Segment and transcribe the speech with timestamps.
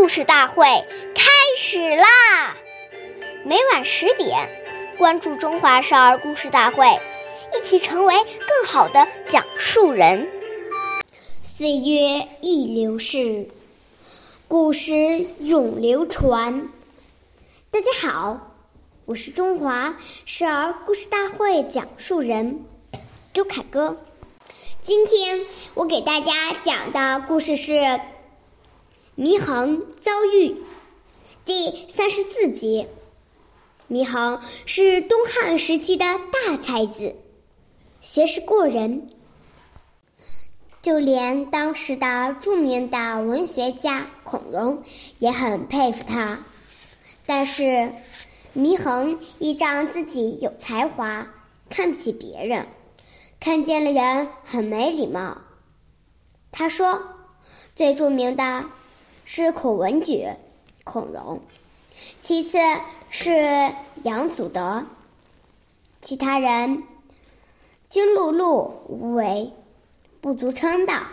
[0.00, 0.64] 故事大会
[1.14, 2.56] 开始啦！
[3.44, 4.48] 每晚十点，
[4.96, 6.86] 关注《中华少儿故事大会》，
[7.54, 10.26] 一起成为更好的讲述人。
[11.42, 13.46] 岁月易流逝，
[14.48, 14.94] 故事
[15.40, 16.70] 永流传。
[17.70, 18.54] 大家好，
[19.04, 22.64] 我是中华少儿故事大会讲述人
[23.34, 23.98] 周凯歌。
[24.80, 25.44] 今天
[25.74, 27.72] 我给大家讲的故事是
[29.20, 30.48] 《祢衡遭遇》
[31.44, 32.86] 第三十四集。
[33.86, 37.14] 祢衡是东汉时期的大才子，
[38.00, 39.10] 学识过人，
[40.80, 44.82] 就连当时的著名的文学家孔融
[45.18, 46.38] 也很佩服他。
[47.26, 47.92] 但是，
[48.56, 51.28] 祢衡依仗自己有才华，
[51.68, 52.66] 看不起别人。
[53.38, 55.36] 看见了人很没礼貌。
[56.50, 57.02] 他说
[57.76, 58.64] ：“最著名的
[59.32, 60.28] 是孔文举、
[60.82, 61.40] 孔融，
[62.20, 62.58] 其次
[63.10, 63.72] 是
[64.02, 64.84] 杨祖德，
[66.00, 66.82] 其他人
[67.88, 69.52] 均碌碌无为，
[70.20, 71.04] 不足称道。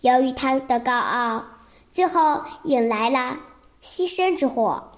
[0.00, 1.44] 由于他的高傲，
[1.92, 3.36] 最后引来了
[3.82, 4.92] 牺牲之祸。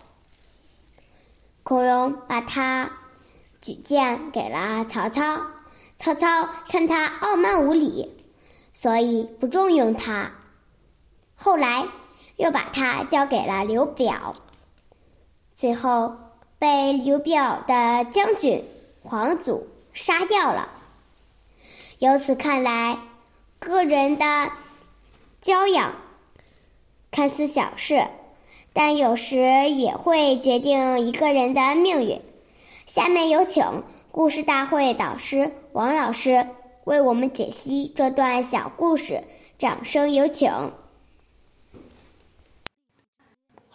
[1.64, 2.92] 孔融把他
[3.60, 5.40] 举荐给了曹操。”
[5.98, 8.14] 曹操看他傲慢无礼，
[8.72, 10.30] 所以不重用他。
[11.34, 11.88] 后来
[12.38, 14.32] 又把他交给了刘表，
[15.54, 16.16] 最后
[16.58, 18.64] 被刘表的将军
[19.02, 20.70] 黄祖杀掉了。
[21.98, 22.98] 由此看来，
[23.58, 24.50] 个人的
[25.40, 25.96] 教养
[27.10, 28.06] 看似小事，
[28.72, 32.22] 但有时也会决定一个人的命运。
[32.86, 33.84] 下面有请。
[34.10, 36.48] 故事大会导师王老师
[36.84, 39.22] 为我们解析这段小故事，
[39.58, 40.72] 掌声有请。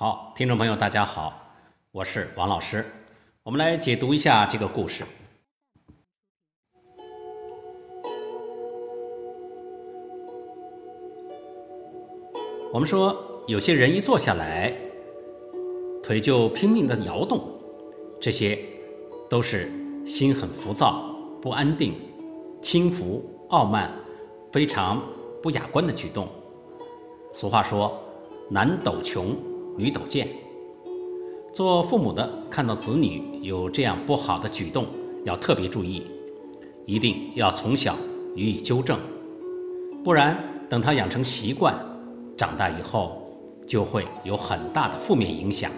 [0.05, 1.33] 好，听众朋友，大家好，
[1.93, 2.85] 我是王老师，
[3.41, 5.05] 我们来解读一下这个故事。
[12.73, 13.15] 我们说，
[13.47, 14.75] 有些人一坐下来，
[16.03, 17.41] 腿就拼命的摇动，
[18.19, 18.59] 这些
[19.29, 19.71] 都是。
[20.05, 21.95] 心很浮躁、不安定、
[22.61, 23.89] 轻浮、傲慢，
[24.51, 25.01] 非常
[25.41, 26.27] 不雅观的举动。
[27.31, 27.97] 俗话说
[28.51, 29.33] ：“男抖穷，
[29.77, 30.27] 女斗贱。”
[31.53, 34.87] 做父母的看到子女有这样不好的举动，
[35.23, 36.03] 要特别注意，
[36.85, 37.95] 一定要从小
[38.35, 38.99] 予以纠正，
[40.03, 40.37] 不然
[40.69, 41.77] 等他养成习惯，
[42.35, 43.21] 长大以后
[43.67, 45.71] 就会有很大的负面影响。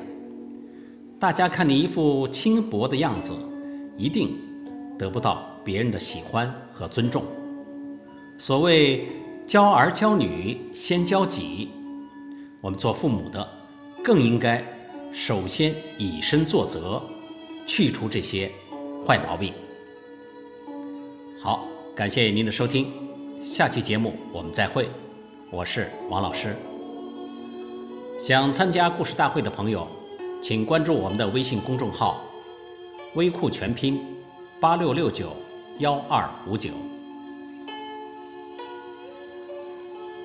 [1.20, 3.34] 大家看你一副轻薄的样子。
[3.98, 4.38] 一定
[5.00, 7.24] 得不到别人的喜欢和尊重。
[8.38, 9.08] 所谓
[9.48, 11.70] 教儿教女先教己，
[12.60, 13.48] 我们做父母的
[14.06, 14.64] 更应该
[15.12, 17.02] 首先以身作则，
[17.66, 18.52] 去除这些
[19.04, 19.52] 坏毛病。
[21.42, 22.94] 好，感谢您的收听，
[23.42, 24.88] 下期节目我们再会。
[25.50, 26.56] 我是王老师。
[28.20, 29.88] 想参加故事大会的朋友，
[30.40, 32.22] 请关注我们的微信公众号。
[33.16, 34.00] 微库全拼，
[34.60, 35.36] 八六六九
[35.80, 36.70] 幺二五九。